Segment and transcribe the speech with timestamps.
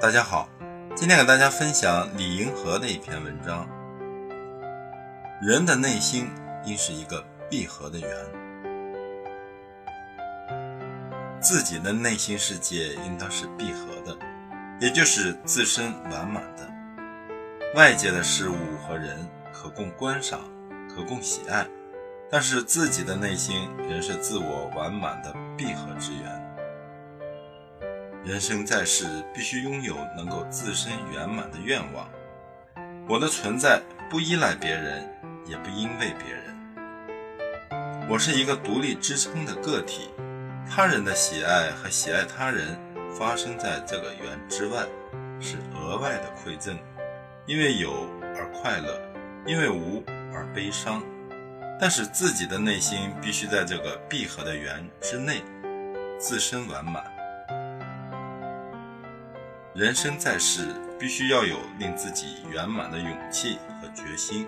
[0.00, 0.48] 大家好，
[0.96, 3.66] 今天给大家分享李银河的一篇文章。
[5.40, 6.28] 人的内心
[6.64, 8.08] 应是一个闭合的圆，
[11.40, 14.18] 自己的内心世界应当是闭合的，
[14.80, 16.68] 也就是自身完满的。
[17.76, 19.16] 外界的事物和人
[19.52, 20.40] 可供观赏，
[20.94, 21.66] 可供喜爱，
[22.28, 26.43] 但是自己的内心仍是自我完满的闭合之源。
[28.24, 32.08] 人生在世，必须拥有能够自身圆满的愿望。
[33.06, 35.06] 我的存在不依赖别人，
[35.46, 38.08] 也不因为别人。
[38.08, 40.08] 我是一个独立支撑的个体，
[40.66, 42.78] 他人的喜爱和喜爱他人
[43.14, 44.86] 发生在这个圆之外，
[45.38, 46.78] 是额外的馈赠。
[47.44, 48.98] 因为有而快乐，
[49.46, 50.02] 因为无
[50.32, 51.02] 而悲伤。
[51.78, 55.42] 但是自己的内心必须在这个闭合的圆之内，
[56.18, 57.04] 自身完满。
[59.74, 60.68] 人生在世，
[61.00, 64.46] 必须要有令自己圆满的勇气和决心。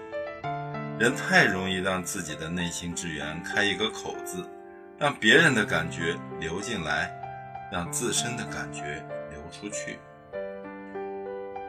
[1.01, 4.49] 人太容易让自己的内心之源开一个口子，
[4.97, 7.11] 让别人的感觉流进来，
[7.73, 9.99] 让自身的感觉流出去。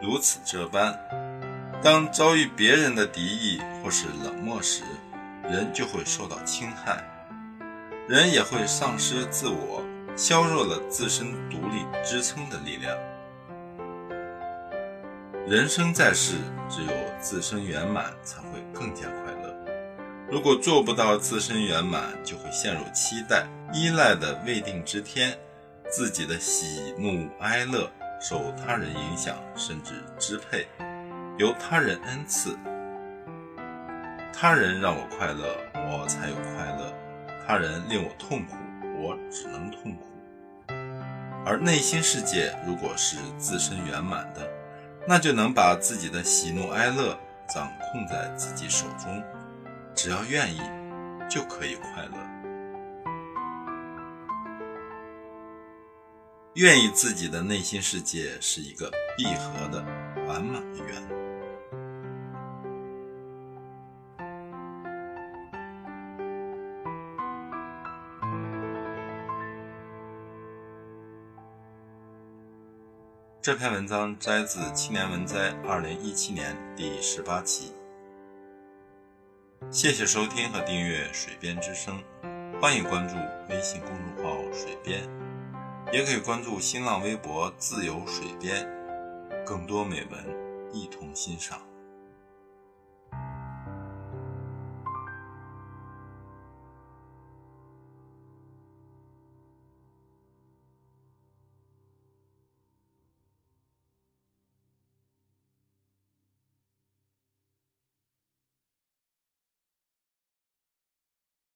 [0.03, 0.95] 如此这般，
[1.81, 4.83] 当遭遇别人的敌意或是冷漠时，
[5.49, 7.03] 人就会受到侵害，
[8.07, 9.83] 人也会丧失自我，
[10.15, 12.95] 削弱了自身独立支撑的力量。
[15.49, 16.33] 人生在世，
[16.67, 19.55] 只有自身圆满，才会更加快乐。
[20.29, 25.39] 如果做不到自身圆满，就会陷入期待、依赖的未定之天，
[25.89, 30.67] 自己的喜怒哀乐受他人影响，甚至支配，
[31.37, 32.53] 由他人恩赐。
[34.33, 36.93] 他人让我快乐，我才有快乐；
[37.47, 38.57] 他人令我痛苦，
[38.99, 40.03] 我只能痛苦。
[41.45, 44.45] 而内心世界，如果是自身圆满的，
[45.07, 49.23] 那就能把自己的喜怒哀乐掌控在自己手中，
[49.95, 50.59] 只要愿意，
[51.29, 52.17] 就可以快乐。
[56.55, 59.81] 愿意自己的内心世界是一个闭合的、
[60.27, 61.26] 完满的圆。
[73.47, 77.71] 这篇文章摘自《青年文摘》二零一七年第十八期。
[79.71, 81.97] 谢谢收听和订阅《水边之声》，
[82.61, 83.15] 欢迎关注
[83.47, 85.01] 微信公众号“水边”，
[85.93, 88.67] 也可以关注新浪微博“自由水边”，
[89.47, 90.19] 更多美文
[90.73, 91.66] 一同欣赏。